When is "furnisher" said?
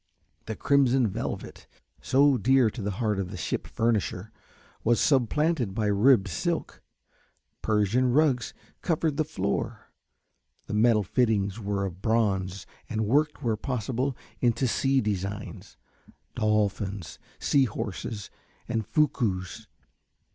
3.67-4.31